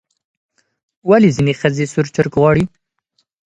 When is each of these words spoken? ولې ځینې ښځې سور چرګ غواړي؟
ولې 1.09 1.29
ځینې 1.35 1.53
ښځې 1.59 1.85
سور 1.93 2.05
چرګ 2.15 2.33
غواړي؟ 2.39 2.63